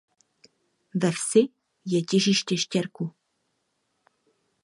Ve 0.99 1.09
vsi 1.15 1.43
je 1.89 1.99
těžiště 2.09 2.55
štěrku. 2.63 3.05